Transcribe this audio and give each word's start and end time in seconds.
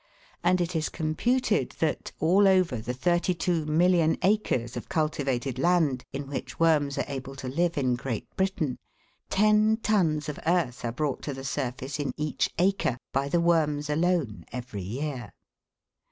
101 0.41 0.51
and 0.53 0.61
it 0.61 0.75
is 0.75 0.89
computed 0.89 1.71
that, 1.77 2.11
all 2.19 2.47
over 2.47 2.77
the 2.77 2.91
32,000,000 2.91 4.17
acres 4.23 4.75
of 4.75 4.89
cultivated 4.89 5.59
land 5.59 6.03
in 6.11 6.25
which 6.25 6.59
worms 6.59 6.97
are 6.97 7.05
able 7.07 7.35
to 7.35 7.47
live 7.47 7.77
in 7.77 7.93
Great 7.95 8.27
Britain, 8.35 8.77
ten 9.29 9.77
tons 9.77 10.27
of 10.27 10.39
earth 10.47 10.83
are 10.83 10.91
brought 10.91 11.21
to 11.21 11.35
the 11.35 11.43
surface 11.43 11.99
in 11.99 12.13
each 12.17 12.49
acre 12.57 12.97
by 13.13 13.29
the 13.29 13.39
worms 13.39 13.91
alone 13.91 14.43
every 14.51 14.81
year. 14.81 15.31